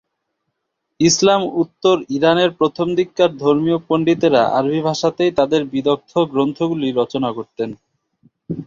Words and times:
ইসলাম-উত্তর 0.99 1.95
ইরানের 2.09 2.51
প্রথম 2.51 2.87
দিককার 2.95 3.31
ধর্মীয় 3.37 3.77
পণ্ডিতেরা 3.87 4.41
আরবি 4.57 4.79
ভাষাতেই 4.81 5.31
তাদের 5.39 5.61
বিদগ্ধ 5.73 6.11
গ্রন্থগুলি 6.31 6.87
রচনা 6.91 7.29
করতেন। 7.37 7.69